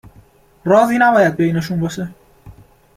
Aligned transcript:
رازی 0.63 0.97
نباید 0.97 1.35
بینشون 1.35 1.79
باشه 1.79 2.09